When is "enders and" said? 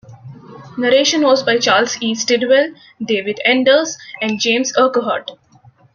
3.45-4.39